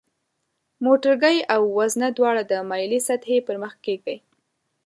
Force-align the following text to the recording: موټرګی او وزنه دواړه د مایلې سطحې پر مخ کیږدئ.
موټرګی 0.85 1.37
او 1.53 1.61
وزنه 1.77 2.07
دواړه 2.17 2.41
د 2.45 2.53
مایلې 2.69 2.99
سطحې 3.07 3.37
پر 3.47 3.55
مخ 3.63 3.73
کیږدئ. 3.85 4.17